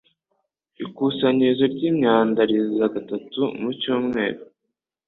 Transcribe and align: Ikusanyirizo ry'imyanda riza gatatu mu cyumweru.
Ikusanyirizo 0.83 1.65
ry'imyanda 1.73 2.41
riza 2.49 2.85
gatatu 2.95 3.41
mu 3.59 3.69
cyumweru. 3.79 4.41